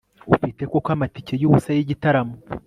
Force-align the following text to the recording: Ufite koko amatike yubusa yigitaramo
Ufite 0.33 0.61
koko 0.71 0.89
amatike 0.95 1.33
yubusa 1.41 1.69
yigitaramo 1.75 2.35